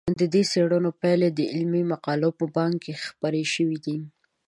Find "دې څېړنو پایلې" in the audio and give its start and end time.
0.33-1.29